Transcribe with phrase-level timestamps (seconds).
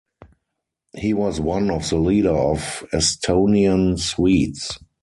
[0.97, 4.79] He was one of the leader of Estonian Swedes.